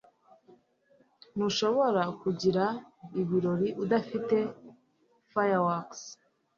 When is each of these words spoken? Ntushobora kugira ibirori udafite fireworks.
Ntushobora 1.35 2.03
kugira 2.21 2.63
ibirori 3.21 3.69
udafite 3.83 4.37
fireworks. 5.31 6.01